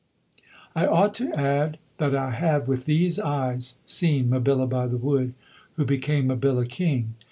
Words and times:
I 0.73 0.87
ought 0.87 1.13
to 1.21 1.31
add 1.33 1.77
that 1.97 2.15
I 2.15 2.31
have, 2.31 2.67
with 2.67 2.85
these 2.85 3.19
eyes, 3.19 3.77
seen 3.85 4.31
Mabilla 4.31 4.65
By 4.67 4.87
the 4.87 4.97
Wood 4.97 5.35
who 5.75 5.85
became 5.85 6.27
Mabilla 6.29 6.67
King. 6.67 7.13